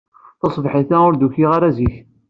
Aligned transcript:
Taṣebḥit-a 0.39 0.97
ur 1.07 1.13
d-ukiɣ 1.15 1.51
zik. 1.75 1.95